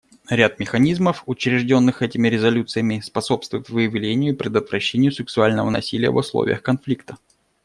[0.31, 7.17] Ряд механизмов, учрежденных этими резолюциями, способствует выявлению и предотвращению сексуального насилия в условиях конфликта.